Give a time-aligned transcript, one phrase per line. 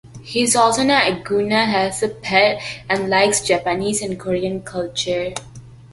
[0.23, 2.59] He also has an iguana as a pet
[2.89, 5.33] and likes Japanese and Korean cultures.